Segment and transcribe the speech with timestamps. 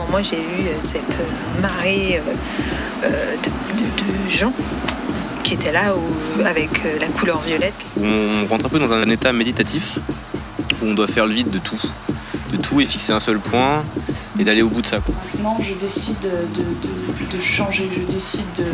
[0.00, 1.18] devant moi, j'ai eu cette
[1.60, 2.20] marée
[3.02, 4.52] de, gens
[5.42, 5.94] qui étaient là
[6.44, 6.70] avec
[7.00, 7.74] la couleur violette.
[8.00, 9.98] On rentre un peu dans un état méditatif
[10.80, 11.80] où on doit faire le vide de tout,
[12.52, 13.84] de tout et fixer un seul point
[14.38, 15.00] et d'aller au bout de ça.
[15.34, 18.64] Maintenant, je décide de, changer, je décide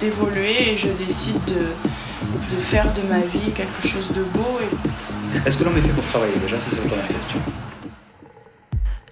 [0.00, 4.58] d'évoluer et je décide de, faire de ma vie quelque chose de beau.
[5.44, 6.34] Est-ce que l'homme est fait pour travailler?
[6.42, 7.38] Déjà, c'est la première question.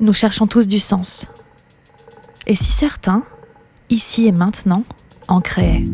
[0.00, 1.43] Nous cherchons tous du sens.
[2.46, 3.22] Et si certains,
[3.88, 4.82] ici et maintenant,
[5.28, 5.84] en créaient?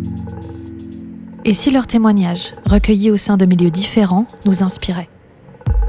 [1.44, 5.08] Et si leurs témoignages, recueillis au sein de milieux différents, nous inspiraient?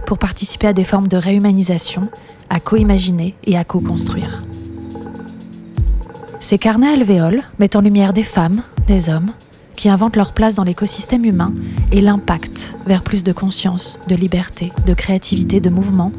[0.05, 2.01] Pour participer à des formes de réhumanisation,
[2.49, 4.43] à co-imaginer et à co-construire.
[6.39, 9.29] Ces carnets alvéoles mettent en lumière des femmes, des hommes,
[9.75, 11.53] qui inventent leur place dans l'écosystème humain
[11.91, 16.11] et l'impact vers plus de conscience, de liberté, de créativité, de mouvement,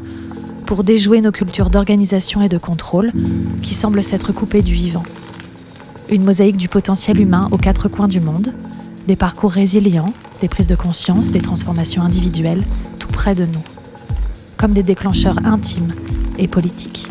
[0.65, 3.11] pour déjouer nos cultures d'organisation et de contrôle
[3.61, 5.03] qui semblent s'être coupées du vivant.
[6.09, 8.53] Une mosaïque du potentiel humain aux quatre coins du monde,
[9.07, 12.63] des parcours résilients, des prises de conscience, des transformations individuelles,
[12.99, 13.63] tout près de nous,
[14.57, 15.93] comme des déclencheurs intimes
[16.37, 17.07] et politiques.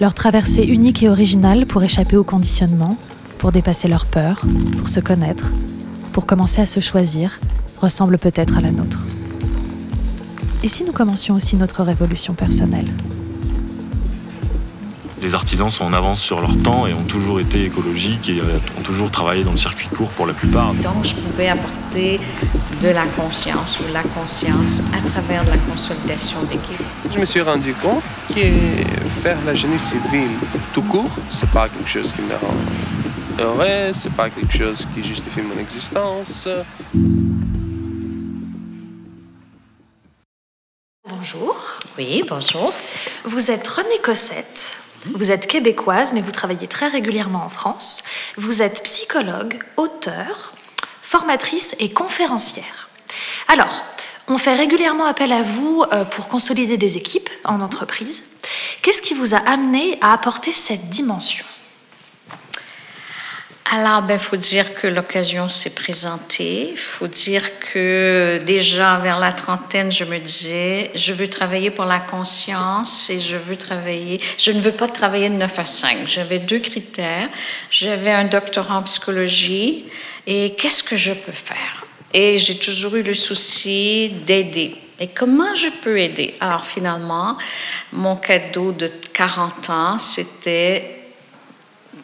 [0.00, 2.98] Leur traversée unique et originale pour échapper au conditionnement,
[3.38, 4.42] pour dépasser leurs peurs,
[4.78, 5.50] pour se connaître,
[6.12, 7.38] pour commencer à se choisir,
[7.80, 9.00] ressemble peut-être à la nôtre.
[10.62, 12.90] Et si nous commencions aussi notre révolution personnelle
[15.22, 18.58] les artisans sont en avance sur leur temps et ont toujours été écologiques et euh,
[18.78, 20.74] ont toujours travaillé dans le circuit court pour la plupart.
[20.74, 22.20] Donc je pouvais apporter
[22.82, 26.80] de la conscience ou la conscience à travers la consolidation d'équipe.
[27.12, 28.42] Je me suis rendu compte que
[29.22, 30.30] faire la génie civile
[30.74, 32.54] tout court, c'est pas quelque chose qui me rend
[33.40, 36.46] heureux, c'est pas quelque chose qui justifie mon existence.
[41.98, 42.74] Oui, bonjour.
[43.24, 44.74] Vous êtes Renée Cossette.
[45.14, 48.02] Vous êtes québécoise, mais vous travaillez très régulièrement en France.
[48.36, 50.52] Vous êtes psychologue, auteur,
[51.00, 52.90] formatrice et conférencière.
[53.48, 53.82] Alors,
[54.28, 58.24] on fait régulièrement appel à vous euh, pour consolider des équipes en entreprise.
[58.82, 61.46] Qu'est-ce qui vous a amené à apporter cette dimension?
[63.68, 66.70] Alors, il ben, faut dire que l'occasion s'est présentée.
[66.70, 71.84] Il faut dire que déjà vers la trentaine, je me disais, je veux travailler pour
[71.84, 75.98] la conscience et je veux travailler, je ne veux pas travailler de 9 à 5.
[76.06, 77.28] J'avais deux critères.
[77.70, 79.86] J'avais un doctorat en psychologie
[80.28, 81.86] et qu'est-ce que je peux faire?
[82.14, 84.76] Et j'ai toujours eu le souci d'aider.
[85.00, 86.34] Et comment je peux aider?
[86.40, 87.36] Alors finalement,
[87.92, 91.05] mon cadeau de 40 ans, c'était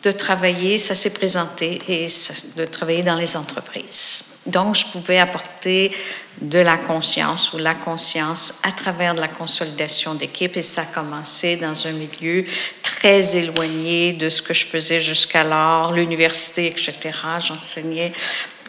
[0.03, 2.09] de travailler, ça s'est présenté, et
[2.57, 4.25] de travailler dans les entreprises.
[4.47, 5.93] Donc, je pouvais apporter
[6.41, 10.87] de la conscience ou la conscience à travers de la consolidation d'équipe et ça a
[10.87, 12.45] commencé dans un milieu
[12.83, 17.17] très éloigné de ce que je faisais jusqu'alors, l'université, etc.
[17.39, 18.13] J'enseignais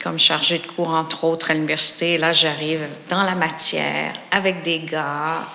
[0.04, 2.18] comme chargée de cours, entre autres, à l'université.
[2.18, 5.48] Là, j'arrive dans la matière avec des gars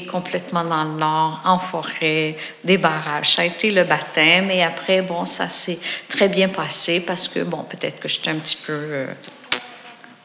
[0.00, 3.34] complètement dans le nord, en forêt, des barrages.
[3.34, 7.40] Ça a été le baptême et après, bon, ça s'est très bien passé parce que,
[7.40, 9.06] bon, peut-être que j'étais un petit peu euh,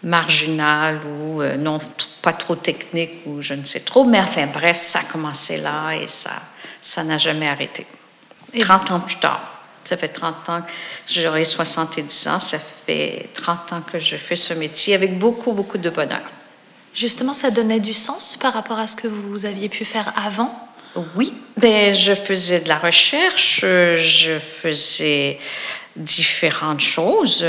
[0.03, 1.79] marginal ou euh, non,
[2.21, 4.03] pas trop technique ou je ne sais trop.
[4.03, 6.31] Mais enfin, bref, ça a commencé là et ça
[6.81, 7.85] ça n'a jamais arrêté.
[8.59, 9.53] 30 ans plus tard.
[9.83, 10.61] Ça fait 30 ans,
[11.09, 15.77] j'aurai 70 ans, ça fait 30 ans que je fais ce métier avec beaucoup, beaucoup
[15.77, 16.23] de bonheur.
[16.97, 20.51] Justement, ça donnait du sens par rapport à ce que vous aviez pu faire avant?
[21.15, 25.37] Oui, ben, je faisais de la recherche, je faisais
[25.95, 27.45] différentes choses,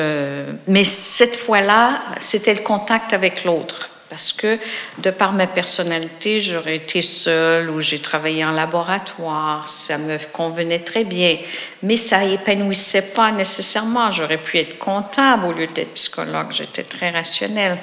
[0.66, 3.88] mais cette fois-là, c'était le contact avec l'autre.
[4.10, 4.58] Parce que,
[4.98, 10.80] de par ma personnalité, j'aurais été seule ou j'ai travaillé en laboratoire, ça me convenait
[10.80, 11.38] très bien,
[11.82, 14.10] mais ça épanouissait pas nécessairement.
[14.10, 17.78] J'aurais pu être comptable au lieu d'être psychologue, j'étais très rationnelle.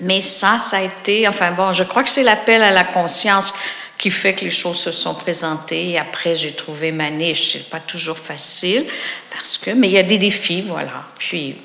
[0.00, 3.54] Mais ça, ça a été, enfin bon, je crois que c'est l'appel à la conscience
[3.96, 5.90] qui fait que les choses se sont présentées.
[5.90, 7.52] Et après, j'ai trouvé ma niche.
[7.52, 8.86] C'est pas toujours facile
[9.32, 11.04] parce que, mais il y a des défis, voilà.
[11.18, 11.56] Puis,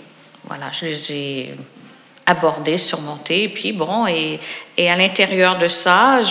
[0.45, 1.55] voilà, je les ai
[2.25, 3.43] abordés, surmontés.
[3.43, 4.39] Et puis, bon, et,
[4.81, 6.21] et à l'intérieur de ça,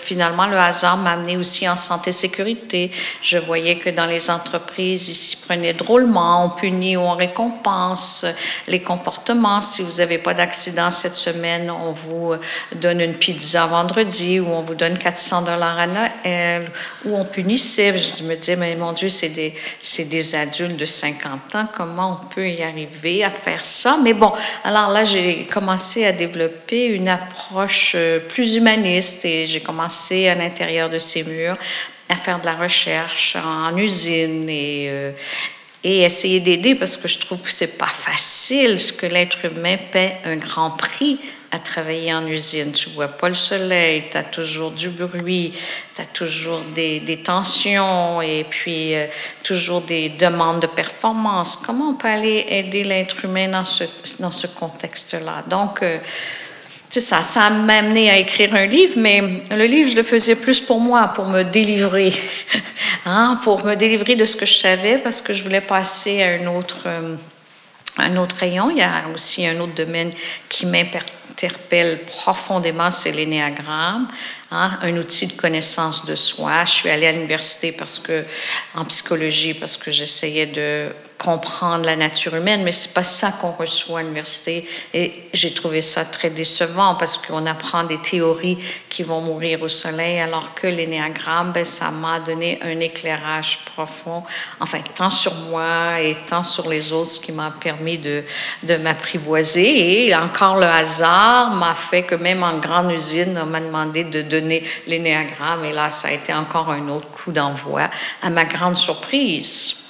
[0.00, 2.90] finalement, le hasard m'a amené aussi en santé-sécurité.
[3.20, 6.46] Je voyais que dans les entreprises, ils s'y prenaient drôlement.
[6.46, 8.24] On punit ou on récompense
[8.68, 9.60] les comportements.
[9.60, 12.32] Si vous n'avez pas d'accident cette semaine, on vous
[12.74, 16.70] donne une pizza vendredi ou on vous donne 400 dollars à Noël
[17.04, 17.94] ou on punissait.
[17.98, 21.68] Je me disais, mais mon Dieu, c'est des, c'est des adultes de 50 ans.
[21.76, 23.98] Comment on peut y arriver à faire ça?
[24.02, 24.32] Mais bon,
[24.64, 30.34] alors là, j'ai commencé à développer une approche euh, plus humaniste et j'ai commencé à
[30.34, 31.56] l'intérieur de ces murs
[32.08, 35.12] à faire de la recherche en usine et, euh,
[35.82, 39.76] et essayer d'aider parce que je trouve que c'est pas facile ce que l'être humain
[39.92, 41.18] paie un grand prix
[41.50, 42.72] à travailler en usine.
[42.72, 45.52] Tu vois pas le soleil, tu as toujours du bruit,
[45.94, 49.06] tu as toujours des, tensions et puis euh,
[49.42, 51.56] toujours des demandes de performance.
[51.56, 53.84] Comment on peut aller aider l'être humain dans ce,
[54.18, 55.44] dans ce contexte-là?
[55.48, 55.84] Donc,
[57.00, 59.22] ça, ça m'a amené à écrire un livre, mais
[59.54, 62.12] le livre, je le faisais plus pour moi, pour me délivrer,
[63.06, 66.28] hein, pour me délivrer de ce que je savais, parce que je voulais passer à
[66.42, 67.16] un autre, euh,
[67.98, 68.70] un autre rayon.
[68.70, 70.12] Il y a aussi un autre domaine
[70.48, 74.08] qui m'interpelle profondément, c'est l'énéagramme.
[74.50, 76.64] Hein, un outil de connaissance de soi.
[76.64, 78.24] Je suis allée à l'université parce que,
[78.74, 80.92] en psychologie, parce que j'essayais de
[81.24, 84.68] comprendre la nature humaine, mais c'est pas ça qu'on reçoit à l'université.
[84.92, 88.58] Et j'ai trouvé ça très décevant parce qu'on apprend des théories
[88.90, 94.22] qui vont mourir au soleil, alors que l'énéagramme, ben, ça m'a donné un éclairage profond,
[94.60, 98.22] enfin, tant sur moi et tant sur les autres, ce qui m'a permis de,
[98.62, 100.08] de m'apprivoiser.
[100.08, 104.33] Et encore le hasard m'a fait que même en grande usine, on m'a demandé de
[104.40, 105.64] donner l'énéagramme.
[105.64, 107.90] Et là, ça a été encore un autre coup d'envoi,
[108.22, 109.84] à ma grande surprise.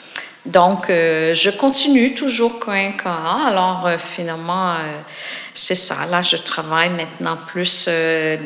[0.45, 2.93] Donc, euh, je continue toujours coin
[3.47, 5.01] Alors, euh, finalement, euh,
[5.55, 6.05] c'est ça.
[6.11, 7.89] Là, je travaille maintenant plus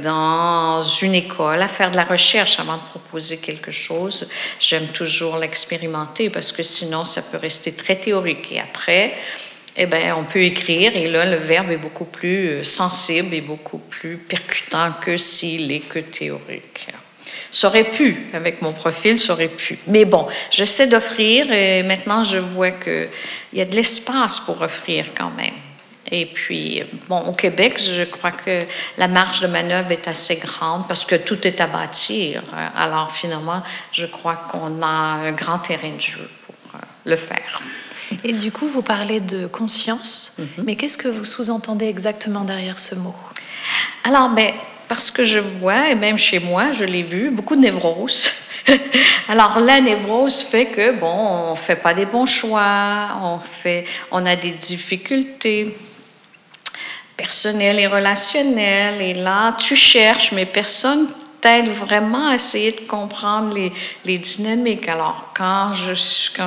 [0.03, 4.29] dans une école à faire de la recherche avant de proposer quelque chose.
[4.61, 8.53] J'aime toujours l'expérimenter parce que sinon, ça peut rester très théorique.
[8.53, 9.15] Et après,
[9.79, 13.79] eh bien, on peut écrire et là, le verbe est beaucoup plus sensible et beaucoup
[13.79, 16.89] plus percutant que s'il est que théorique.
[17.51, 19.79] Ça aurait pu, avec mon profil, ça aurait pu.
[19.87, 23.09] Mais bon, j'essaie d'offrir et maintenant je vois qu'il
[23.53, 25.55] y a de l'espace pour offrir quand même.
[26.11, 28.65] Et puis, bon, au Québec, je crois que
[28.97, 32.43] la marge de manœuvre est assez grande parce que tout est à bâtir.
[32.77, 37.61] Alors, finalement, je crois qu'on a un grand terrain de jeu pour euh, le faire.
[38.25, 40.63] Et du coup, vous parlez de conscience, mm-hmm.
[40.65, 43.15] mais qu'est-ce que vous sous-entendez exactement derrière ce mot?
[44.05, 44.53] Alors, ben,
[44.89, 48.31] parce que je vois, et même chez moi, je l'ai vu, beaucoup de névrose.
[49.29, 54.25] Alors la névrose fait que bon, on fait pas des bons choix, on fait, on
[54.25, 55.77] a des difficultés
[57.17, 59.03] personnelles et relationnelles.
[59.03, 61.09] Et là, tu cherches, mais personne
[61.41, 63.57] t'aide vraiment à essayer de comprendre
[64.05, 64.89] les, dynamiques.
[64.89, 65.73] Alors quand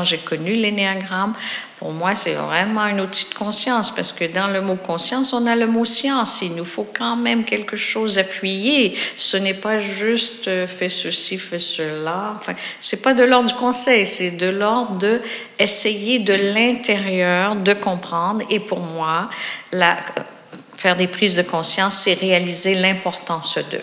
[0.03, 1.33] j'ai connu l'énéagramme,
[1.81, 5.47] pour moi, c'est vraiment un outil de conscience parce que dans le mot conscience, on
[5.47, 6.43] a le mot science.
[6.43, 8.95] Il nous faut quand même quelque chose appuyé.
[9.15, 12.35] Ce n'est pas juste euh, fais ceci, fais cela.
[12.37, 15.21] Enfin, c'est pas de l'ordre du conseil, c'est de l'ordre de
[15.57, 18.43] essayer de l'intérieur de comprendre.
[18.51, 19.29] Et pour moi,
[19.71, 19.97] la,
[20.77, 23.81] faire des prises de conscience, c'est réaliser l'importance d'eux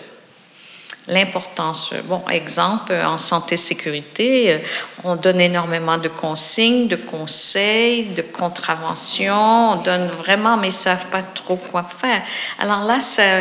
[1.07, 1.93] l'importance.
[2.05, 4.59] Bon, exemple, en santé-sécurité, euh,
[5.03, 10.75] on donne énormément de consignes, de conseils, de contraventions, on donne vraiment, mais ils ne
[10.75, 12.21] savent pas trop quoi faire.
[12.59, 12.99] Alors là,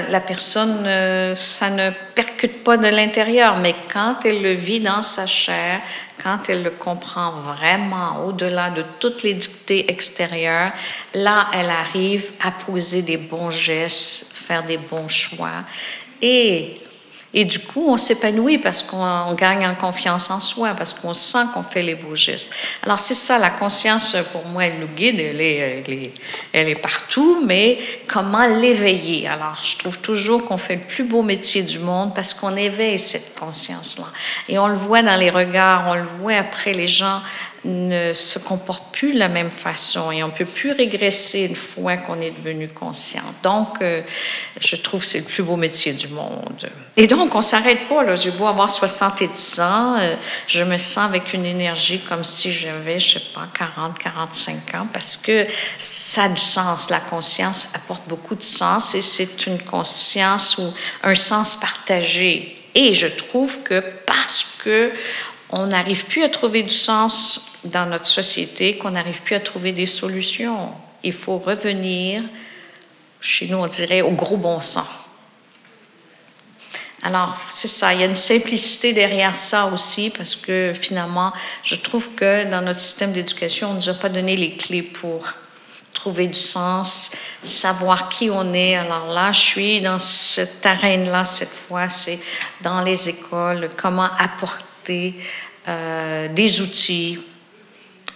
[0.09, 5.03] la personne, euh, ça ne percute pas de l'intérieur, mais quand elle le vit dans
[5.03, 5.81] sa chair,
[6.23, 10.73] quand elle le comprend vraiment au-delà de toutes les dictées extérieures,
[11.15, 15.65] là, elle arrive à poser des bons gestes, faire des bons choix.
[16.21, 16.81] Et
[17.35, 21.45] et du coup, on s'épanouit parce qu'on gagne en confiance en soi, parce qu'on sent
[21.53, 22.51] qu'on fait les beaux gestes.
[22.83, 26.15] Alors, c'est ça, la conscience, pour moi, elle nous guide, elle est,
[26.55, 29.29] elle est, partout, mais comment l'éveiller?
[29.29, 32.99] Alors, je trouve toujours qu'on fait le plus beau métier du monde parce qu'on éveille
[32.99, 34.07] cette conscience-là.
[34.49, 37.21] Et on le voit dans les regards, on le voit après les gens
[37.69, 41.97] ne se comportent plus de la même façon et on peut plus régresser une fois
[41.99, 43.23] qu'on est devenu conscient.
[43.43, 44.01] Donc, euh,
[44.61, 46.71] je trouve que c'est le plus beau métier du monde.
[46.97, 48.03] Et donc, on s'arrête pas.
[48.03, 48.15] Là.
[48.15, 50.15] J'ai beau avoir 70 ans, euh,
[50.47, 54.87] je me sens avec une énergie comme si j'avais, je sais pas, 40, 45 ans,
[54.93, 55.47] parce que
[55.77, 56.91] ça a du sens.
[56.91, 60.73] La conscience apporte beaucoup de sens et c'est une conscience ou
[61.03, 62.57] un sens partagé.
[62.75, 64.91] Et je trouve que parce que
[65.51, 69.73] on n'arrive plus à trouver du sens dans notre société, qu'on n'arrive plus à trouver
[69.73, 70.71] des solutions.
[71.03, 72.23] Il faut revenir,
[73.21, 74.87] chez nous on dirait, au gros bon sens.
[77.03, 81.77] Alors, c'est ça, il y a une simplicité derrière ça aussi, parce que finalement, je
[81.77, 85.25] trouve que dans notre système d'éducation, on ne nous a pas donné les clés pour
[85.95, 87.13] trouver du sens,
[87.43, 88.77] savoir qui on est.
[88.77, 92.19] Alors là, je suis dans cette arène-là cette fois, c'est
[92.63, 95.15] dans les écoles, comment apporter
[95.69, 97.19] euh, des outils,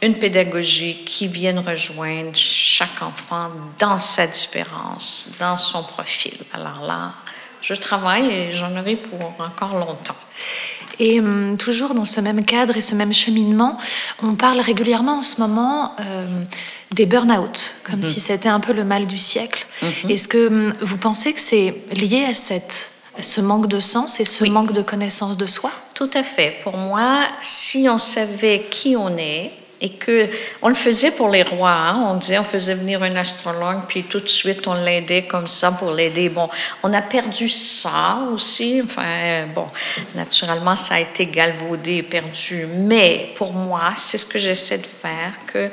[0.02, 6.37] une pédagogie qui vienne rejoindre chaque enfant dans sa différence, dans son profil.
[6.52, 7.12] Alors là,
[7.61, 10.16] je travaille et j'en aurai pour encore longtemps.
[10.99, 13.78] Et hum, toujours dans ce même cadre et ce même cheminement,
[14.23, 16.26] on parle régulièrement en ce moment euh,
[16.92, 18.04] des burn-out, comme Mhm.
[18.04, 19.64] si c'était un peu le mal du siècle.
[19.82, 20.11] Mhm.
[20.11, 24.18] Est-ce que hum, vous pensez que c'est lié à, cette, à ce manque de sens
[24.21, 24.50] et ce Oui.
[24.50, 25.71] manque de connaissance de soi?
[25.94, 26.56] Tout à fait.
[26.64, 29.52] Pour moi, si on savait qui on est
[29.83, 30.31] et que
[30.62, 34.05] on le faisait pour les rois, hein, on disait on faisait venir un astrologue puis
[34.05, 36.29] tout de suite on l'aidait comme ça pour l'aider.
[36.29, 36.49] Bon,
[36.83, 38.81] on a perdu ça aussi.
[38.83, 39.67] Enfin, bon,
[40.15, 42.67] naturellement ça a été galvaudé perdu.
[42.67, 45.69] Mais pour moi, c'est ce que j'essaie de faire que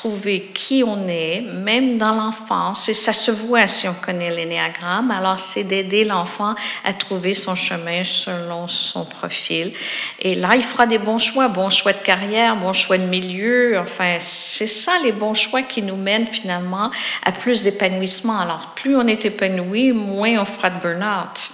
[0.00, 5.10] trouver qui on est, même dans l'enfance, et ça se voit si on connaît l'énéagramme,
[5.10, 9.72] alors c'est d'aider l'enfant à trouver son chemin selon son profil.
[10.20, 13.76] Et là, il fera des bons choix, bons choix de carrière, bons choix de milieu,
[13.80, 16.92] enfin, c'est ça les bons choix qui nous mènent finalement
[17.24, 18.38] à plus d'épanouissement.
[18.38, 21.50] Alors, plus on est épanoui, moins on fera de burn-out.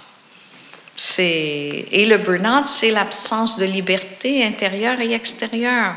[1.17, 5.95] Et le burn-out, c'est l'absence de liberté intérieure et extérieure.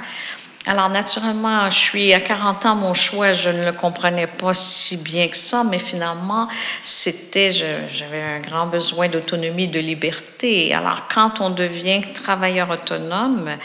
[0.70, 4.98] Alors, naturellement, je suis à 40 ans, mon choix, je ne le comprenais pas si
[4.98, 6.46] bien que ça, mais finalement,
[6.82, 10.74] c'était, j'avais un grand besoin d'autonomie, de liberté.
[10.74, 13.56] Alors, quand on devient travailleur autonome,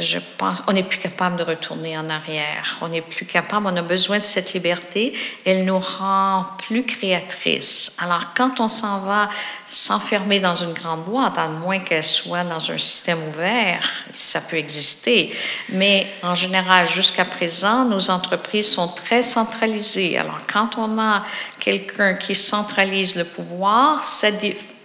[0.00, 2.76] je pense, on n'est plus capable de retourner en arrière.
[2.80, 5.12] On n'est plus capable, on a besoin de cette liberté.
[5.46, 7.96] Elle nous rend plus créatrices.
[8.02, 9.28] Alors, quand on s'en va
[9.68, 13.80] s'enfermer dans une grande boîte, à moins qu'elle soit dans un système ouvert,
[14.12, 15.32] ça peut exister.
[15.68, 16.47] Mais en général,
[16.84, 20.18] jusqu'à présent, nos entreprises sont très centralisées.
[20.18, 21.24] Alors, quand on a
[21.60, 24.28] quelqu'un qui centralise le pouvoir, ça,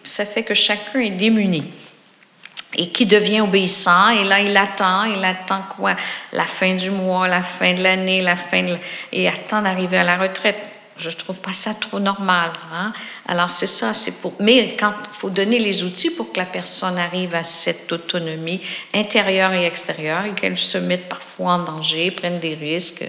[0.04, 1.64] ça fait que chacun est démuni
[2.76, 4.10] et qui devient obéissant.
[4.10, 5.96] Et là, il attend, il attend quoi?
[6.32, 8.78] La fin du mois, la fin de l'année, la fin de...
[9.12, 10.73] Et attend d'arriver à la retraite.
[10.98, 12.52] Je trouve pas ça trop normal.
[12.74, 12.94] Hein?
[13.28, 14.34] Alors, c'est ça, c'est pour...
[14.40, 18.62] Mais quand il faut donner les outils pour que la personne arrive à cette autonomie
[18.94, 23.06] intérieure et extérieure et qu'elle se mette parfois en danger, prenne des risques,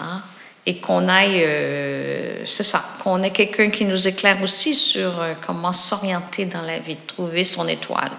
[0.00, 0.22] hein?
[0.66, 5.34] et qu'on aille, euh, c'est ça, qu'on ait quelqu'un qui nous éclaire aussi sur euh,
[5.46, 8.10] comment s'orienter dans la vie, trouver son étoile.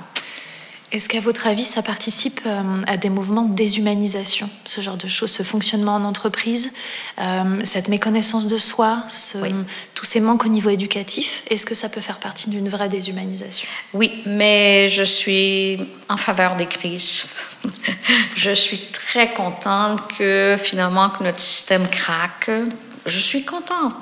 [0.92, 5.08] Est-ce qu'à votre avis, ça participe euh, à des mouvements de déshumanisation, ce genre de
[5.08, 6.72] choses, ce fonctionnement en entreprise,
[7.20, 9.54] euh, cette méconnaissance de soi, ce- Oui.
[9.94, 13.68] tous ces manques au niveau éducatif Est-ce que ça peut faire partie d'une vraie déshumanisation?
[13.94, 15.80] Oui, mais je suis
[16.10, 17.28] en faveur des crises.
[18.36, 22.50] je suis très contente que finalement que notre système craque.
[23.10, 23.96] Je suis contente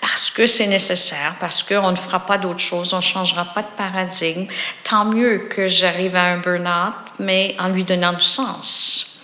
[0.00, 3.62] parce que c'est nécessaire, parce qu'on ne fera pas d'autre chose, on ne changera pas
[3.62, 4.46] de paradigme.
[4.84, 9.20] Tant mieux que j'arrive à un burn-out, mais en lui donnant du sens.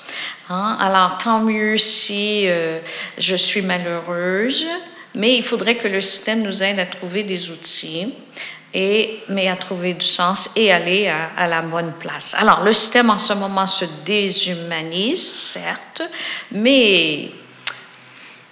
[0.50, 0.76] Hein?
[0.80, 2.80] Alors, tant mieux si euh,
[3.16, 4.66] je suis malheureuse,
[5.14, 8.12] mais il faudrait que le système nous aide à trouver des outils,
[8.74, 12.34] et, mais à trouver du sens et aller à, à la bonne place.
[12.38, 16.02] Alors, le système en ce moment se déshumanise, certes,
[16.52, 17.30] mais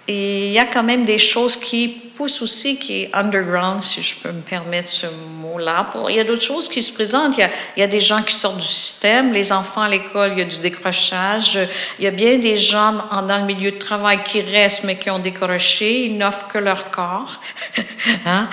[0.07, 4.15] il y a quand même des choses qui poussent aussi, qui est underground, si je
[4.15, 5.05] peux me permettre ce
[5.41, 5.85] mot-là.
[6.09, 7.37] Il y a d'autres choses qui se présentent.
[7.37, 9.33] Il y, a, il y a des gens qui sortent du système.
[9.33, 11.59] Les enfants à l'école, il y a du décrochage.
[11.99, 15.09] Il y a bien des gens dans, le milieu de travail qui restent, mais qui
[15.09, 16.05] ont décroché.
[16.05, 17.39] Ils n'offrent que leur corps.
[18.25, 18.47] Hein?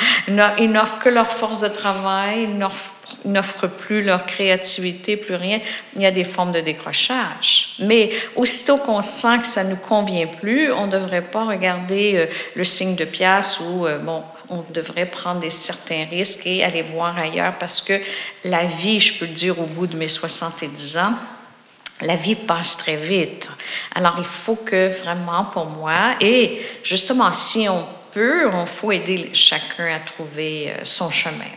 [0.58, 2.44] Ils n'offrent que leur force de travail.
[2.44, 2.93] Ils n'offrent
[3.24, 5.58] n'offrent plus leur créativité, plus rien.
[5.96, 7.76] Il y a des formes de décrochage.
[7.78, 12.16] Mais aussitôt qu'on sent que ça ne nous convient plus, on ne devrait pas regarder
[12.16, 16.62] euh, le signe de pièce ou, euh, bon, on devrait prendre des certains risques et
[16.62, 17.94] aller voir ailleurs parce que
[18.44, 21.14] la vie, je peux le dire au bout de mes 70 ans,
[22.02, 23.50] la vie passe très vite.
[23.94, 29.30] Alors, il faut que vraiment, pour moi, et justement, si on peut, on faut aider
[29.32, 31.50] chacun à trouver euh, son chemin.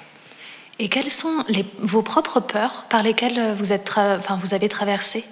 [0.79, 4.53] Et quelles sont les- vos propres peurs par lesquelles euh, vous, êtes tra- enfin, vous
[4.53, 5.23] avez traversé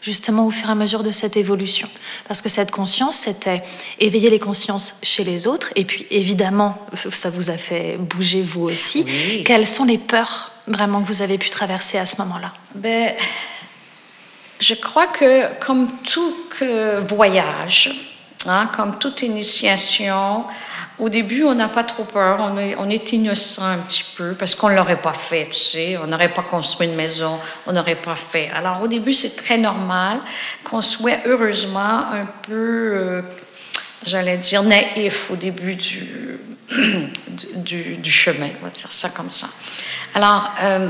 [0.00, 1.88] justement au fur et à mesure de cette évolution?
[2.28, 3.62] Parce que cette conscience, c'était
[3.98, 6.78] éveiller les consciences chez les autres, et puis évidemment,
[7.10, 9.04] ça vous a fait bouger vous aussi.
[9.06, 9.42] Oui.
[9.44, 12.52] Quelles sont les peurs vraiment que vous avez pu traverser à ce moment-là?
[12.76, 13.12] Ben,
[14.60, 17.90] je crois que comme tout que voyage,
[18.46, 20.44] hein, comme toute initiation,
[20.98, 24.54] au début, on n'a pas trop peur, on est, on innocent un petit peu parce
[24.54, 27.96] qu'on ne l'aurait pas fait, tu sais, on n'aurait pas construit une maison, on n'aurait
[27.96, 28.50] pas fait.
[28.54, 30.18] Alors au début, c'est très normal
[30.64, 32.52] qu'on soit heureusement un peu,
[32.94, 33.22] euh,
[34.04, 36.38] j'allais dire, naïf au début du-
[37.56, 39.48] du chemin, on va dire ça comme ça.
[40.14, 40.88] Alors, euh,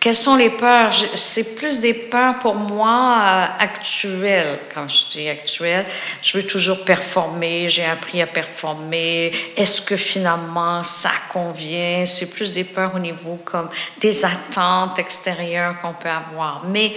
[0.00, 0.92] Quelles sont les peurs?
[0.92, 4.60] C'est plus des peurs pour moi euh, actuelles.
[4.72, 5.86] Quand je dis actuelles,
[6.22, 9.32] je veux toujours performer, j'ai appris à performer.
[9.56, 12.04] Est-ce que finalement ça convient?
[12.06, 13.68] C'est plus des peurs au niveau comme
[14.00, 16.62] des attentes extérieures qu'on peut avoir.
[16.68, 16.92] Mais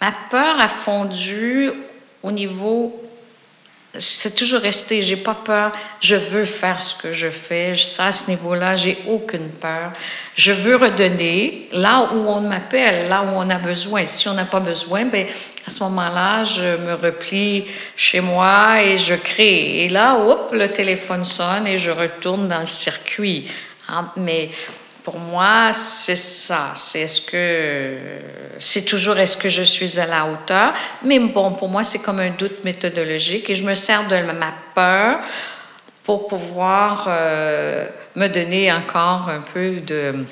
[0.00, 1.70] ma peur a fondu
[2.24, 3.00] au niveau
[3.96, 8.12] c'est toujours resté, j'ai pas peur, je veux faire ce que je fais, ça à
[8.12, 9.92] ce niveau-là, j'ai aucune peur.
[10.36, 14.04] Je veux redonner là où on m'appelle, là où on a besoin.
[14.04, 15.26] Si on n'a pas besoin, ben
[15.66, 17.64] à ce moment-là, je me replie
[17.96, 19.84] chez moi et je crée.
[19.84, 23.50] Et là, hop, le téléphone sonne et je retourne dans le circuit.
[23.88, 24.50] Hein, Mais
[25.10, 26.72] pour moi, c'est ça.
[26.74, 27.96] C'est est-ce que
[28.58, 30.74] c'est toujours est-ce que je suis à la hauteur.
[31.02, 34.52] Mais bon, pour moi, c'est comme un doute méthodologique et je me sers de ma
[34.74, 35.20] peur
[36.04, 37.86] pour pouvoir euh,
[38.16, 40.26] me donner encore un peu de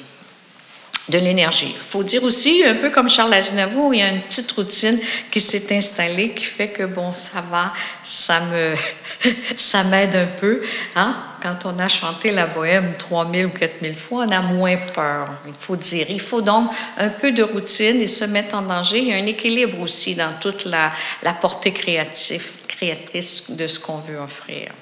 [1.08, 1.74] de l'énergie.
[1.74, 4.98] Il faut dire aussi, un peu comme Charles Aznavour, il y a une petite routine
[5.30, 7.72] qui s'est installée qui fait que, bon, ça va,
[8.02, 8.74] ça me,
[9.56, 10.62] ça m'aide un peu.
[10.96, 11.16] Hein?
[11.42, 15.54] Quand on a chanté la bohème 3000 ou 4000 fois, on a moins peur, il
[15.58, 16.06] faut dire.
[16.08, 18.98] Il faut donc un peu de routine et se mettre en danger.
[18.98, 23.78] Il y a un équilibre aussi dans toute la, la portée créative, créatrice de ce
[23.78, 24.72] qu'on veut offrir.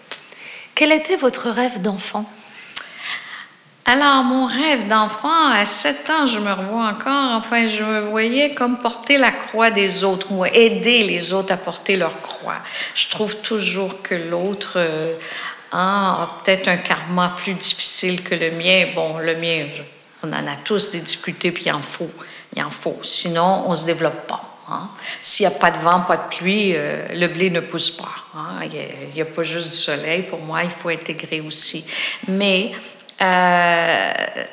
[0.75, 2.25] Quel était votre rêve d'enfant?
[3.87, 8.55] Alors, mon rêve d'enfant, à 7 ans, je me revois encore, enfin, je me voyais
[8.55, 12.57] comme porter la croix des autres ou aider les autres à porter leur croix.
[12.95, 15.17] Je trouve toujours que l'autre euh,
[15.71, 18.87] a peut-être un karma plus difficile que le mien.
[18.95, 19.67] Bon, le mien,
[20.23, 22.11] on en a tous des difficultés, puis il en faut.
[22.57, 22.99] Il en faut.
[23.03, 24.57] Sinon, on ne se développe pas.
[24.71, 24.89] hein.
[25.21, 28.15] S'il n'y a pas de vent, pas de pluie, euh, le blé ne pousse pas.
[28.35, 28.61] hein.
[28.63, 30.23] Il n'y a, pas juste du soleil.
[30.23, 31.85] Pour moi, il faut intégrer aussi.
[32.29, 32.73] Mais
[33.21, 34.45] euh,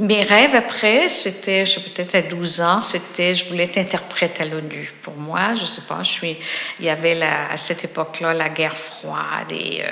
[0.00, 4.40] mes rêves après, c'était, je sais peut-être à 12 ans, c'était, je voulais être interprète
[4.40, 4.92] à l'ONU.
[5.02, 6.36] Pour moi, je sais pas, je suis,
[6.80, 9.90] il y avait la- à cette époque-là la guerre froide et euh,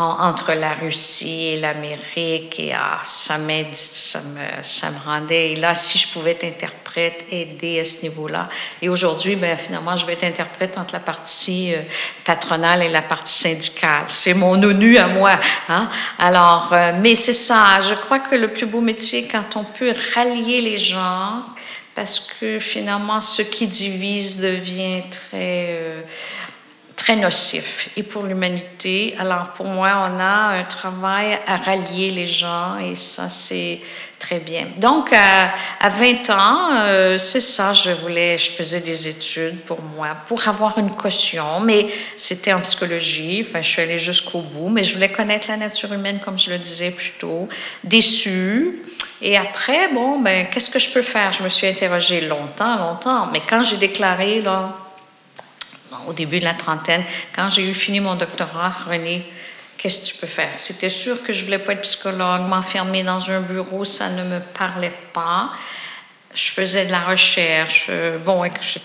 [0.00, 5.52] en- entre la Russie et l'Amérique et ah, ça m'aide, ça me, ça me rendait.
[5.52, 8.48] Et là, si je pouvais être interprète, aider à ce niveau-là.
[8.82, 11.82] Et aujourd'hui, ben finalement, je vais être interprète entre la partie euh,
[12.24, 14.04] patronale et la partie syndicale.
[14.08, 15.38] C'est mon ONU à moi.
[15.68, 15.88] Hein?
[16.18, 17.80] Alors, euh, mais c'est ça.
[17.80, 21.42] Je crois que le plus beau métier, quand on peut rallier les gens,
[21.94, 26.02] parce que finalement, ce qui divise devient très, euh,
[27.08, 27.88] très nocif.
[27.96, 32.94] Et pour l'humanité, alors pour moi, on a un travail à rallier les gens et
[32.94, 33.80] ça, c'est
[34.18, 34.66] très bien.
[34.76, 39.80] Donc, à, à 20 ans, euh, c'est ça, je voulais, je faisais des études pour
[39.80, 44.68] moi, pour avoir une caution, mais c'était en psychologie, enfin, je suis allée jusqu'au bout,
[44.68, 47.48] mais je voulais connaître la nature humaine, comme je le disais plus tôt,
[47.84, 48.82] déçue.
[49.22, 51.32] Et après, bon, ben, qu'est-ce que je peux faire?
[51.32, 54.74] Je me suis interrogée longtemps, longtemps, mais quand j'ai déclaré, là,
[56.06, 57.02] au début de la trentaine,
[57.34, 59.24] quand j'ai eu fini mon doctorat, René,
[59.76, 60.50] qu'est-ce que tu peux faire?
[60.56, 64.40] C'était sûr que je voulais pas être psychologue, m'enfermer dans un bureau, ça ne me
[64.40, 65.50] parlait pas.
[66.34, 68.80] Je faisais de la recherche, euh, bon, etc.,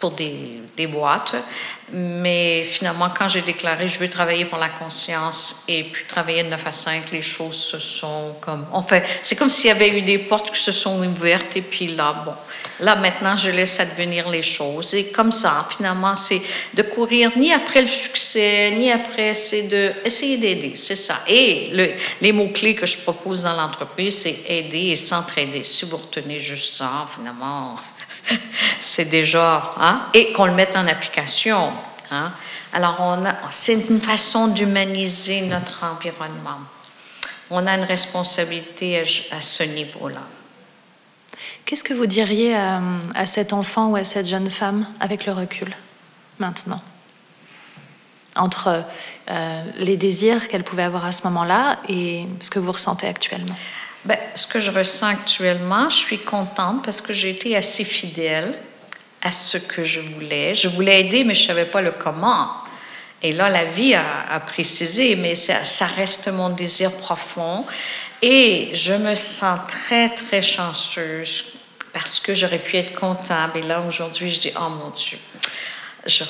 [0.00, 1.34] pour des, des boîtes.
[1.94, 6.48] Mais finalement, quand j'ai déclaré je veux travailler pour la conscience et puis travailler de
[6.48, 8.66] 9 à 5, les choses se sont comme.
[8.72, 11.60] En fait, c'est comme s'il y avait eu des portes qui se sont ouvertes et
[11.60, 12.32] puis là, bon,
[12.80, 14.94] là maintenant, je laisse advenir les choses.
[14.94, 16.40] Et comme ça, finalement, c'est
[16.72, 21.20] de courir ni après le succès, ni après, c'est de essayer d'aider, c'est ça.
[21.28, 21.90] Et le,
[22.22, 25.62] les mots-clés que je propose dans l'entreprise, c'est aider et s'entraider.
[25.62, 27.76] Si vous retenez juste ça, finalement,
[28.80, 31.70] c'est déjà, hein, et qu'on le mette en application.
[32.10, 32.32] Hein.
[32.72, 33.18] Alors,
[33.50, 36.58] c'est une façon d'humaniser notre environnement.
[37.50, 40.22] On a une responsabilité à, à ce niveau-là.
[41.64, 42.80] Qu'est-ce que vous diriez à,
[43.14, 45.74] à cet enfant ou à cette jeune femme avec le recul
[46.38, 46.82] maintenant?
[48.36, 48.84] Entre
[49.30, 53.54] euh, les désirs qu'elle pouvait avoir à ce moment-là et ce que vous ressentez actuellement?
[54.04, 58.58] Ben, ce que je ressens actuellement, je suis contente parce que j'ai été assez fidèle
[59.20, 60.54] à ce que je voulais.
[60.54, 62.50] Je voulais aider, mais je ne savais pas le comment.
[63.22, 67.64] Et là, la vie a, précisé, mais ça, ça, reste mon désir profond.
[68.20, 71.44] Et je me sens très, très chanceuse
[71.92, 73.58] parce que j'aurais pu être comptable.
[73.58, 75.18] Et là, aujourd'hui, je dis, oh mon Dieu,
[76.04, 76.24] je,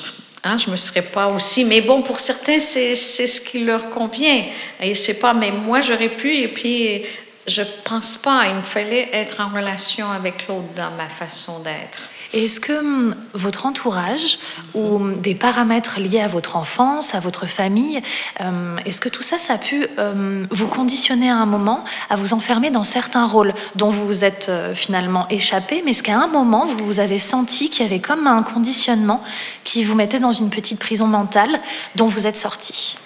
[0.45, 1.65] Hein, ne me serais pas aussi.
[1.65, 4.47] Mais bon, pour certains, c'est ce qui leur convient.
[4.81, 6.35] Et c'est pas, mais moi, j'aurais pu.
[6.35, 7.05] Et puis,
[7.47, 8.47] je pense pas.
[8.49, 12.03] Il me fallait être en relation avec l'autre dans ma façon d'être.
[12.33, 14.39] Est-ce que hum, votre entourage
[14.75, 18.01] ou hum, des paramètres liés à votre enfance, à votre famille,
[18.41, 19.87] hum, est-ce que tout ça, ça a pu
[20.51, 24.49] vous conditionner à un moment à vous enfermer dans certains rôles dont vous vous êtes
[24.49, 28.01] euh, finalement échappé, mais est-ce qu'à un moment, vous vous avez senti qu'il y avait
[28.01, 29.23] comme un conditionnement
[29.65, 31.61] qui vous mettait dans une petite prison mentale
[31.97, 32.97] dont vous êtes sorti?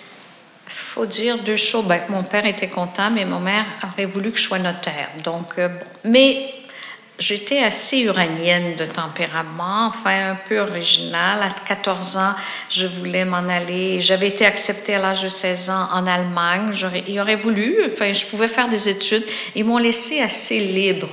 [0.97, 1.85] Faut dire deux choses.
[1.85, 5.11] Ben, mon père était comptable et ma mère aurait voulu que je sois notaire.
[5.23, 5.85] Donc, euh, bon.
[6.05, 6.55] Mais
[7.19, 11.43] j'étais assez uranienne de tempérament, enfin un peu originale.
[11.43, 12.35] À 14 ans,
[12.71, 14.01] je voulais m'en aller.
[14.01, 16.73] J'avais été acceptée à l'âge de 16 ans en Allemagne.
[17.07, 19.25] Ils auraient voulu, enfin, je pouvais faire des études.
[19.55, 21.11] Ils m'ont laissé assez libre.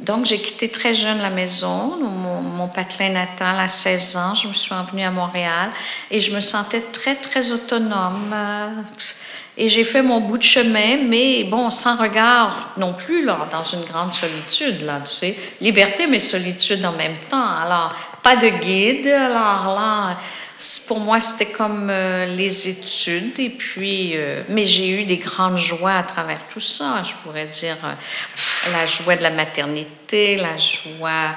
[0.00, 4.34] Donc, j'ai quitté très jeune la maison, mon, patelin natal à 16 ans.
[4.34, 5.70] Je me suis envenue à Montréal
[6.10, 8.32] et je me sentais très, très autonome.
[8.34, 8.68] Euh,
[9.58, 13.62] Et j'ai fait mon bout de chemin, mais bon, sans regard non plus, là, dans
[13.62, 15.38] une grande solitude, là, tu sais.
[15.62, 17.56] Liberté, mais solitude en même temps.
[17.64, 19.06] Alors, pas de guide.
[19.06, 20.18] Alors là,
[20.86, 23.38] pour moi, c'était comme euh, les études.
[23.38, 27.02] Et puis, euh, mais j'ai eu des grandes joies à travers tout ça.
[27.04, 31.36] Je pourrais dire euh, la joie de la maternité, la joie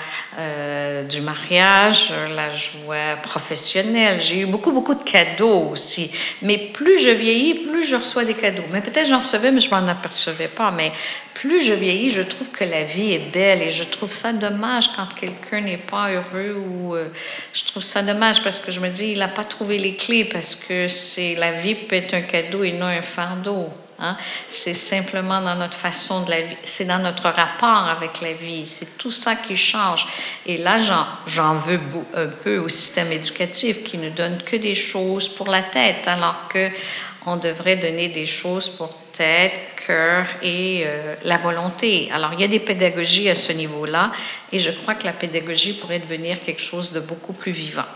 [1.10, 4.22] du mariage, la joie professionnelle.
[4.22, 6.12] J'ai eu beaucoup, beaucoup de cadeaux aussi.
[6.42, 8.64] Mais plus je vieillis, plus je reçois des cadeaux.
[8.72, 10.72] Mais peut-être j'en recevais, mais je m'en apercevais pas.
[10.72, 10.94] Mais
[11.40, 14.90] plus je vieillis, je trouve que la vie est belle et je trouve ça dommage
[14.94, 17.08] quand quelqu'un n'est pas heureux ou euh,
[17.54, 20.26] je trouve ça dommage parce que je me dis il n'a pas trouvé les clés
[20.26, 23.70] parce que c'est la vie peut être un cadeau et non un fardeau.
[24.00, 24.18] hein.
[24.50, 28.68] C'est simplement dans notre façon de la vie, c'est dans notre rapport avec la vie,
[28.68, 30.08] c'est tout ça qui change.
[30.46, 30.80] Et là,
[31.26, 31.80] j'en, veux
[32.16, 36.50] un peu au système éducatif qui ne donne que des choses pour la tête, alors
[36.50, 36.70] que
[37.26, 39.52] on devrait donner des choses pour tête,
[39.86, 42.10] cœur et euh, la volonté.
[42.14, 44.14] Alors, il y a des pédagogies à ce niveau-là
[44.54, 47.90] et je crois que la pédagogie pourrait devenir quelque chose de beaucoup plus vivant.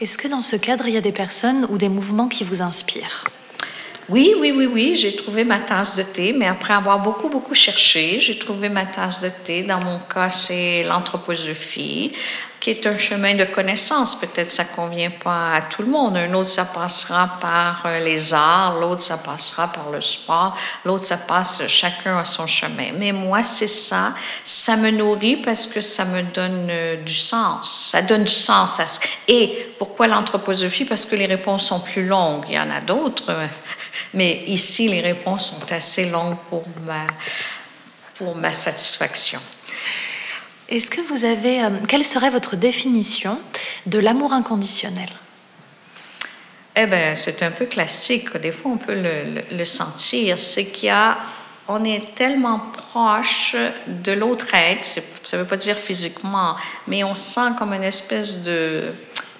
[0.00, 2.62] Est-ce que dans ce cadre, il y a des personnes ou des mouvements qui vous
[2.62, 3.24] inspirent?
[4.08, 7.54] Oui, oui, oui, oui, j'ai trouvé ma tasse de thé, mais après avoir beaucoup, beaucoup
[7.54, 9.62] cherché, j'ai trouvé ma tasse de thé.
[9.64, 12.12] Dans mon cas, c'est l'anthroposophie,
[12.62, 14.14] qui est un chemin de connaissance.
[14.14, 16.16] Peut-être ça convient pas à tout le monde.
[16.16, 21.04] Un autre, ça passera par euh, les arts, l'autre, ça passera par le sport, l'autre,
[21.04, 22.92] ça passe, chacun à son chemin.
[22.96, 24.14] Mais moi, c'est ça.
[24.44, 27.88] Ça me nourrit parce que ça me donne euh, du sens.
[27.90, 28.78] Ça donne du sens.
[28.78, 30.84] à ce- Et pourquoi l'anthroposophie?
[30.84, 32.44] Parce que les réponses sont plus longues.
[32.48, 33.46] Il y en a d'autres, euh,
[34.14, 37.06] mais ici, les réponses sont assez longues pour ma,
[38.14, 39.40] pour ma satisfaction.
[40.72, 41.62] Est-ce que vous avez...
[41.62, 43.38] euh, quelle serait votre définition
[43.84, 45.10] de l'amour inconditionnel?
[46.74, 48.34] Eh bien, c'est un peu classique.
[48.38, 50.38] Des fois, on peut le, le- sentir.
[50.38, 51.18] C'est qu'il y a,
[51.68, 53.54] on est tellement proche
[53.86, 54.86] de l'autre être.
[55.22, 56.56] Ça ne veut pas dire physiquement,
[56.88, 58.92] mais on sent comme une espèce de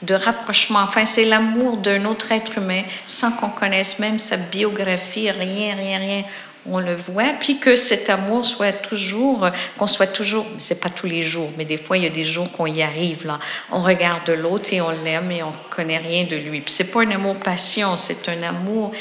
[0.03, 0.81] de rapprochement.
[0.81, 5.99] Enfin, c'est l'amour d'un autre être humain sans qu'on connaisse même sa biographie, rien, rien,
[5.99, 6.25] rien.
[6.71, 11.07] On le voit, puis que cet amour soit toujours, qu'on soit toujours, c'est pas tous
[11.07, 13.41] les jours, mais des fois il y a des jours qu'on y arrive là.
[13.73, 16.61] On regarde l'autre et on l'aime et on connaît rien de lui.
[16.61, 18.93] Puis c'est pas un amour passion, c'est un amour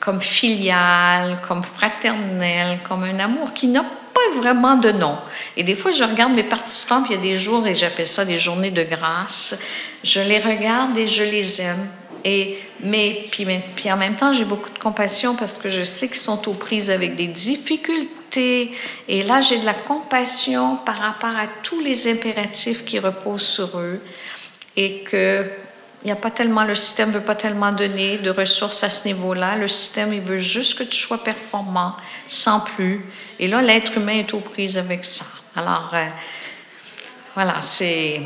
[0.00, 5.16] comme filial, comme fraternel, comme un amour qui n'a pas vraiment de nom.
[5.56, 8.06] Et des fois, je regarde mes participants, puis il y a des jours, et j'appelle
[8.06, 9.58] ça des journées de grâce.
[10.02, 11.88] Je les regarde et je les aime.
[12.80, 16.48] Mais, puis, en même temps, j'ai beaucoup de compassion parce que je sais qu'ils sont
[16.48, 18.72] aux prises avec des difficultés.
[19.08, 23.78] Et là, j'ai de la compassion par rapport à tous les impératifs qui reposent sur
[23.78, 24.00] eux.
[24.76, 25.44] Et que
[26.10, 29.56] a pas tellement, le système ne veut pas tellement donner de ressources à ce niveau-là.
[29.56, 33.04] Le système, il veut juste que tu sois performant, sans plus.
[33.38, 35.24] Et là, l'être humain est aux prises avec ça.
[35.56, 36.04] Alors, euh,
[37.34, 38.22] voilà, c'est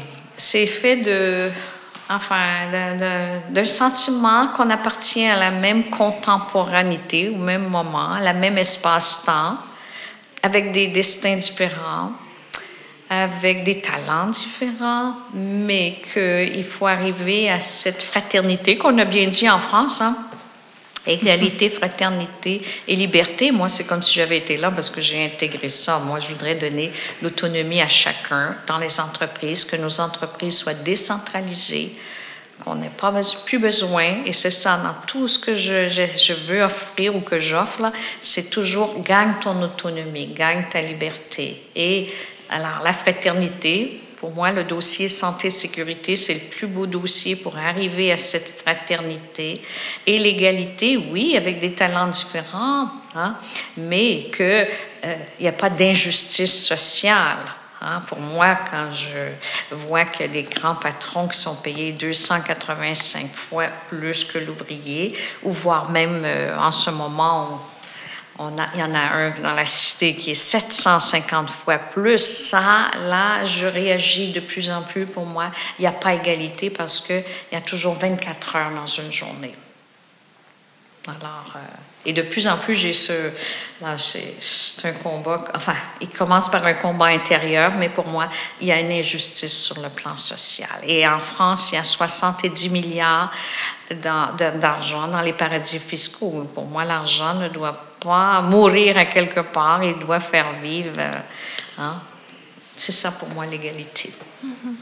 [0.67, 1.51] fait de,
[2.11, 8.21] enfin, de- de- d'un sentiment qu'on appartient à la même contemporanéité, au même moment, à
[8.21, 9.57] la même espace-temps,
[10.43, 12.13] avec des destins différents,
[13.09, 19.49] avec des talents différents, mais qu'il faut arriver à cette fraternité qu'on a bien dit
[19.49, 20.17] en France, hein?
[21.07, 23.53] Égalité, fraternité et liberté.
[23.53, 25.99] Moi, c'est comme si j'avais été là parce que j'ai intégré ça.
[25.99, 31.97] Moi, je voudrais donner l'autonomie à chacun dans les entreprises, que nos entreprises soient décentralisées,
[32.63, 33.13] qu'on n'ait pas
[33.47, 37.39] plus besoin, et c'est ça, dans tout ce que je, je, veux offrir ou que
[37.39, 41.63] j'offre, c'est toujours gagne ton autonomie, gagne ta liberté.
[41.75, 42.13] Et
[42.51, 48.13] alors, la fraternité, pour moi, le dossier santé-sécurité, c'est le plus beau dossier pour arriver
[48.13, 49.63] à cette fraternité.
[50.07, 53.35] Et l'égalité, oui, avec des talents différents, hein,
[53.79, 54.69] mais qu'il
[55.41, 57.39] n'y a pas d'injustice sociale.
[57.81, 61.93] Hein, pour moi, quand je vois qu'il y a des grands patrons qui sont payés
[61.93, 67.80] 285 fois plus que l'ouvrier, ou voire même euh, en ce moment, on
[68.75, 72.19] il y en a un dans la cité qui est 750 fois plus.
[72.19, 75.05] Ça, là, je réagis de plus en plus.
[75.05, 77.23] Pour moi, il n'y a pas égalité parce qu'il
[77.53, 79.55] y a toujours 24 heures dans une journée.
[81.07, 81.59] Alors, euh,
[82.07, 83.31] et de plus en plus, j'ai ce.
[83.83, 84.35] Là, c'est
[84.85, 85.45] un combat.
[85.55, 88.29] Enfin, il commence par un combat intérieur, mais pour moi,
[88.61, 90.69] il y a une injustice sur le plan social.
[90.87, 93.31] Et en France, il y a 70 milliards
[93.91, 96.49] d'argent dans les paradis fiscaux.
[96.55, 100.99] Pour moi, l'argent ne doit pas mourir à quelque part, il doit faire vivre.
[100.99, 101.13] Euh,
[101.79, 102.01] hein.
[102.77, 104.13] C'est ça pour moi l'égalité.
[104.45, 104.75] Mm-hmm.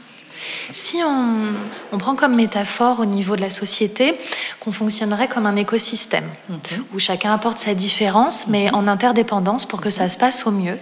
[0.71, 4.15] Si on, prend comme métaphore au niveau de la société
[4.59, 6.59] qu'on fonctionnerait comme un écosystème, mhm.
[6.93, 10.77] où chacun apporte sa différence, mais en interdépendance pour que ça se passe au mieux,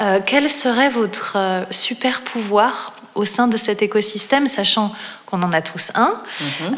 [0.00, 4.92] euh, quel serait votre euh, super pouvoir au sein de cet écosystème, sachant
[5.24, 6.14] qu'on en a tous un,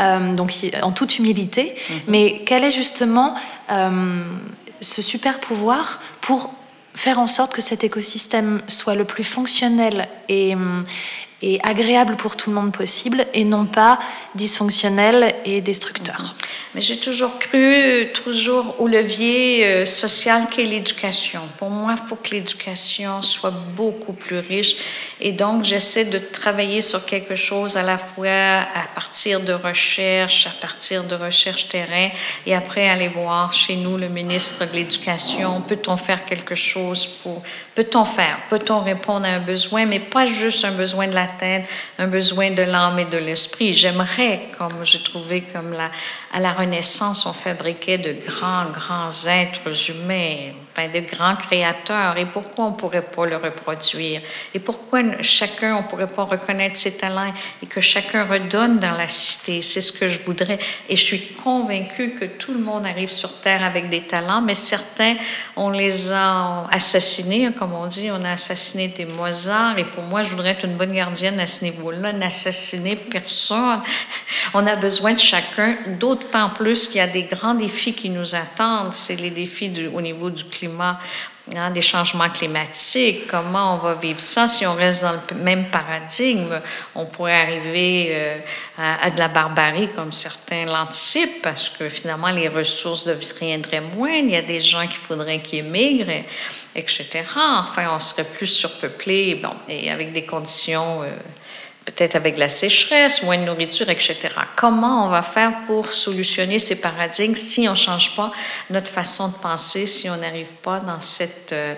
[0.01, 1.75] euh, donc en toute humilité,
[2.07, 3.35] mais quel est justement
[4.81, 6.53] ce super pouvoir pour
[6.95, 10.55] faire en sorte que cet écosystème soit le plus fonctionnel et,
[11.43, 13.99] et agréable pour tout le monde possible et non pas
[14.35, 16.35] dysfonctionnel et destructeur.
[16.75, 21.41] Mais j'ai toujours cru, toujours au levier euh, social qu'est l'éducation.
[21.57, 24.77] Pour moi, il faut que l'éducation soit beaucoup plus riche
[25.21, 30.47] et donc j'essaie de travailler sur quelque chose à la fois à partir de recherche,
[30.47, 32.11] à partir de recherche terrain
[32.47, 37.43] et après aller voir chez nous le ministre de l'Éducation, peut-on faire quelque chose pour,
[37.75, 41.28] peut-on faire, peut-on répondre à un besoin, mais pas juste un besoin de la
[41.99, 43.73] un besoin de l'âme et de l'esprit.
[43.73, 45.75] J'aimerais, comme j'ai trouvé comme
[46.33, 50.53] à la Renaissance, on fabriquait de grands, grands êtres humains,
[50.87, 52.17] de grands créateurs.
[52.17, 54.21] Et pourquoi on ne pourrait pas le reproduire?
[54.55, 58.93] Et pourquoi chacun, on ne pourrait pas reconnaître ses talents et que chacun redonne dans
[58.93, 59.61] la cité?
[59.63, 60.59] C'est ce que je voudrais.
[60.89, 64.55] Et je suis convaincue que tout le monde arrive sur Terre avec des talents, mais
[64.55, 65.17] certains,
[65.57, 69.79] on les a assassinés, comme on dit, on a assassiné des Mozart.
[69.79, 73.81] Et pour moi, je voudrais être une bonne gardienne à ce niveau-là, n'assassiner personne.
[74.55, 78.35] On a besoin de chacun, d'autant plus qu'il y a des grands défis qui nous
[78.35, 78.93] attendent.
[78.93, 83.27] C'est les défis au niveau du climat, hein, des changements climatiques.
[83.27, 86.61] Comment on va vivre ça si on reste dans le même paradigme?
[86.95, 88.39] On pourrait arriver euh,
[88.79, 94.11] à, de la barbarie comme certains l'anticipent parce que finalement les ressources deviendraient moins.
[94.11, 96.25] Il y a des gens qu'il faudrait qu'ils émigrent
[96.79, 97.25] etc.
[97.37, 101.11] Enfin, on serait plus surpeuplé, bon, et avec des conditions euh,
[101.89, 104.17] peut-être avec la sécheresse, moins de nourriture, etc.
[104.57, 108.31] Comment on va faire pour solutionner ces paradigmes si on ne change pas
[108.69, 111.53] notre façon de penser, si on n'arrive pas dans cette...
[111.53, 111.75] Euh,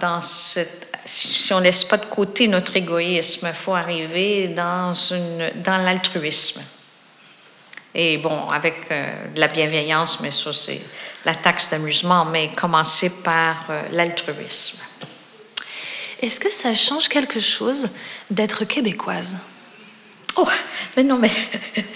[0.00, 4.92] dans cette si on ne laisse pas de côté notre égoïsme, il faut arriver dans,
[4.92, 6.60] une, dans l'altruisme.
[7.94, 10.82] Et bon, avec euh, de la bienveillance, mais ça, c'est
[11.24, 14.80] la taxe d'amusement, mais commencer par euh, l'altruisme.
[16.20, 17.90] Est-ce que ça change quelque chose
[18.30, 19.36] d'être québécoise?
[20.36, 20.48] Oh,
[20.96, 21.30] mais non, mais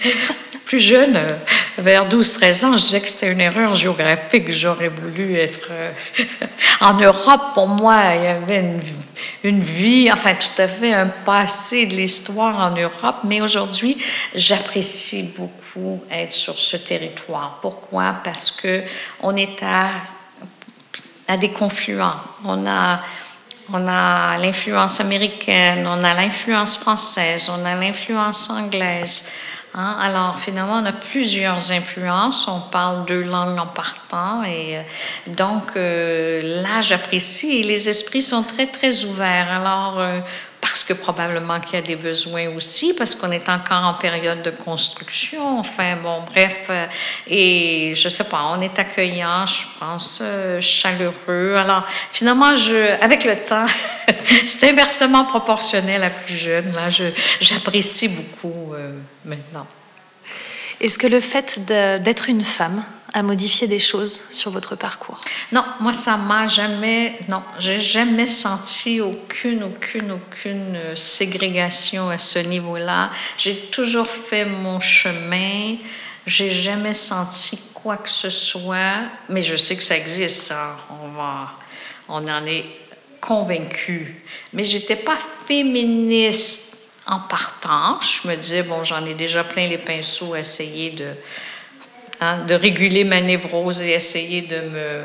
[0.65, 1.29] plus jeune, euh,
[1.77, 4.51] vers 12-13 ans, je disais que c'était une erreur géographique.
[4.51, 5.91] J'aurais voulu être euh,
[6.81, 7.53] en Europe.
[7.53, 8.63] Pour moi, il y avait
[9.43, 13.17] une, vie, enfin tout à fait un passé de l'histoire en Europe.
[13.25, 13.97] Mais aujourd'hui,
[14.35, 17.59] j'apprécie beaucoup être sur ce territoire.
[17.61, 18.15] Pourquoi?
[18.23, 18.83] Parce que
[19.21, 19.89] on est à,
[21.27, 22.15] à des confluents.
[22.45, 23.01] On a
[23.71, 29.25] on a l'influence américaine, on a l'influence française, on a l'influence anglaise.
[29.75, 29.97] Hein.
[30.01, 32.47] Alors finalement, on a plusieurs influences.
[32.47, 34.43] On parle deux langues en partant.
[34.43, 34.81] Et euh,
[35.27, 37.63] donc euh, là, j'apprécie.
[37.63, 39.51] les esprits sont très, très ouverts.
[39.51, 40.19] Alors, euh,
[40.63, 44.41] parce que probablement qu'il y a des besoins aussi, parce qu'on est encore en période
[44.43, 45.59] de construction.
[45.59, 46.67] Enfin, bon, bref.
[46.69, 46.85] Euh,
[47.27, 51.55] et je sais pas, on est accueillant, je pense, euh, chaleureux.
[51.57, 53.65] Alors, finalement, je, avec le temps,
[54.45, 56.71] c'est inversement proportionnel à plus jeune.
[56.71, 56.87] Là,
[57.41, 58.93] j'apprécie beaucoup euh,
[59.25, 59.67] maintenant.
[60.79, 65.19] Est-ce que le fait d'être une femme a modifié des choses sur votre parcours?
[65.51, 72.39] Non, moi ça m'a jamais, non, j'ai jamais senti aucune, aucune, aucune ségrégation à ce
[72.39, 73.11] niveau-là.
[73.37, 75.75] J'ai toujours fait mon chemin.
[76.25, 80.43] J'ai jamais senti quoi que ce soit, mais je sais que ça existe.
[80.43, 80.77] Ça.
[81.03, 81.51] On va,
[82.07, 82.65] on en est
[83.19, 84.21] convaincu.
[84.53, 89.77] Mais j'étais pas féministe en partant, je me disais, bon, j'en ai déjà plein les
[89.77, 91.13] pinceaux à essayer de,
[92.19, 95.01] hein, de réguler ma névrose et essayer de me,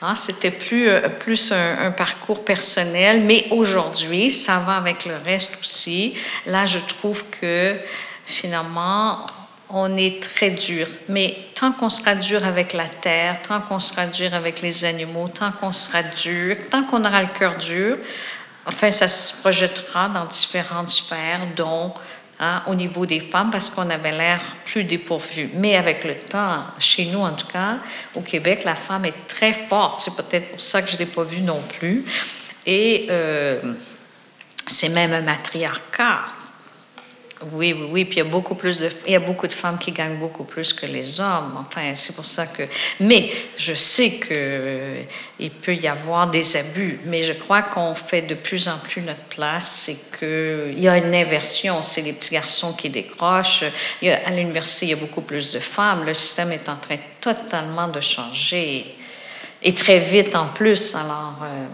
[0.00, 5.16] Hein, C'était plus, euh, plus un, un parcours personnel, mais aujourd'hui, ça va avec le
[5.16, 6.14] reste aussi.
[6.46, 7.76] Là, je trouve que
[8.24, 9.26] finalement,
[9.70, 10.86] on est très dur.
[11.08, 15.28] Mais tant qu'on sera dur avec la terre, tant qu'on sera dur avec les animaux,
[15.28, 17.96] tant qu'on sera dur, tant qu'on aura le cœur dur,
[18.66, 21.92] enfin, ça se projettera dans différentes sphères, dont
[22.40, 25.50] hein, au niveau des femmes, parce qu'on avait l'air plus dépourvu.
[25.54, 27.78] Mais avec le temps, chez nous en tout cas,
[28.14, 30.00] au Québec, la femme est très forte.
[30.00, 32.04] C'est peut-être pour ça que je ne l'ai pas vue non plus.
[32.66, 33.60] Et euh,
[34.66, 36.20] c'est même un matriarcat.
[37.52, 38.04] Oui, oui, oui.
[38.04, 40.18] Puis il y a beaucoup plus de, il y a beaucoup de femmes qui gagnent
[40.18, 41.54] beaucoup plus que les hommes.
[41.68, 42.64] Enfin, c'est pour ça que.
[42.98, 45.02] Mais je sais que euh,
[45.38, 46.98] il peut y avoir des abus.
[47.06, 49.68] Mais je crois qu'on fait de plus en plus notre place.
[49.86, 51.80] C'est que il y a une inversion.
[51.82, 53.62] C'est les petits garçons qui décrochent.
[54.02, 56.04] À l'université, il y a beaucoup plus de femmes.
[56.04, 58.96] Le système est en train totalement de changer
[59.62, 60.96] et très vite en plus.
[60.96, 61.38] Alors.
[61.44, 61.66] euh,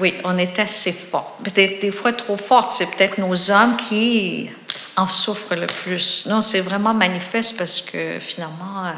[0.00, 1.42] oui, on est assez forte.
[1.42, 2.72] Peut-être des fois trop forte.
[2.72, 4.50] C'est peut-être nos hommes qui
[4.96, 6.26] en souffrent le plus.
[6.26, 8.92] Non, c'est vraiment manifeste parce que finalement, euh,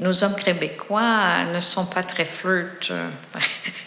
[0.00, 2.90] nos hommes québécois euh, ne sont pas très flirts.
[2.90, 3.08] euh.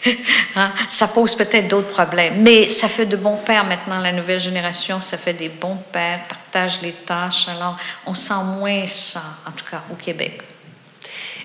[0.54, 0.70] Hein?
[0.88, 2.42] Ça pose peut-être d'autres problèmes.
[2.42, 5.00] Mais ça fait de bons pères maintenant, la nouvelle génération.
[5.00, 7.48] Ça fait des bons pères, partagent les tâches.
[7.48, 10.42] Alors, on sent moins ça, en tout cas au Québec.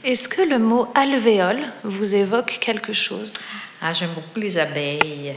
[0.04, 3.44] Est-ce que le mot alvéole vous évoque quelque chose?
[3.90, 5.34] Ah, j'aime beaucoup les abeilles.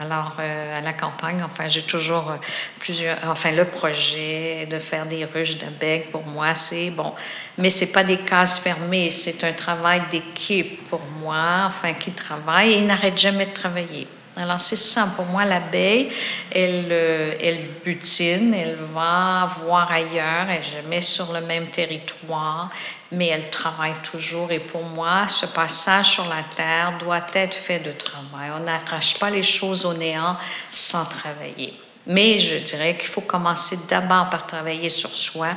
[0.00, 2.36] Alors, euh, à la campagne, enfin, j'ai toujours euh,
[2.78, 3.18] plusieurs.
[3.26, 7.12] Enfin, le projet de faire des ruches d'abeilles, pour moi, c'est bon.
[7.58, 12.72] Mais c'est pas des cases fermées, c'est un travail d'équipe pour moi, enfin, qui travaille
[12.72, 14.08] et n'arrête jamais de travailler.
[14.34, 15.06] Alors, c'est ça.
[15.14, 16.08] Pour moi, l'abeille,
[16.50, 22.70] elle, euh, elle butine, elle va voir ailleurs, elle est jamais sur le même territoire,
[23.16, 24.50] mais elle travaille toujours.
[24.52, 28.50] Et pour moi, ce passage sur la terre doit être fait de travail.
[28.54, 30.36] On n'arrache pas les choses au néant
[30.70, 31.74] sans travailler.
[32.06, 35.48] Mais je dirais qu'il faut commencer d'abord par travailler sur soi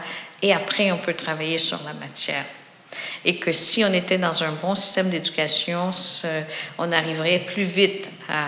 [0.42, 2.46] et après on peut travailler sur la matière.
[3.26, 5.90] Et que si on était dans un bon système d'éducation,
[6.78, 8.48] on arriverait plus vite à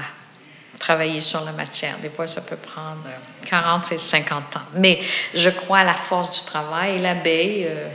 [0.79, 1.97] travailler sur la matière.
[1.99, 4.61] Des fois, ça peut prendre euh, 40 et 50 ans.
[4.75, 4.99] Mais
[5.35, 7.89] je crois à la force du travail et l'abeille euh,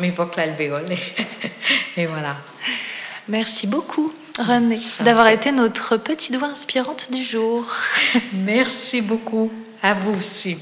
[0.00, 0.86] m'évoque l'alvéole.
[1.96, 2.36] et voilà.
[3.28, 7.64] Merci beaucoup, René, d'avoir été notre petite voix inspirante du jour.
[8.32, 9.50] Merci beaucoup.
[9.82, 10.58] À vous aussi.